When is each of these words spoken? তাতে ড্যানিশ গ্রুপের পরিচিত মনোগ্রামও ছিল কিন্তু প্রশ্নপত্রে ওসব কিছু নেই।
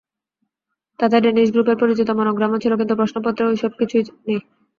তাতে 0.99 1.17
ড্যানিশ 1.23 1.47
গ্রুপের 1.51 1.77
পরিচিত 1.81 2.09
মনোগ্রামও 2.19 2.61
ছিল 2.63 2.73
কিন্তু 2.79 2.93
প্রশ্নপত্রে 2.99 3.43
ওসব 3.47 3.71
কিছু 3.79 3.95
নেই। 3.97 4.39